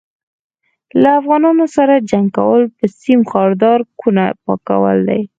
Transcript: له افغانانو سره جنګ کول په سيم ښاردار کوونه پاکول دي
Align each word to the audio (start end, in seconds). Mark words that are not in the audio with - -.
له 1.01 1.09
افغانانو 1.19 1.65
سره 1.75 2.03
جنګ 2.09 2.27
کول 2.37 2.61
په 2.77 2.85
سيم 3.01 3.19
ښاردار 3.31 3.79
کوونه 3.99 4.23
پاکول 4.43 4.97
دي 5.07 5.21